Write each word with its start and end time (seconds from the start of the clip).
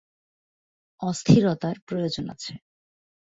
অস্থিরতার 1.01 1.75
প্রয়োজন 1.87 2.25
আছে। 2.29 2.53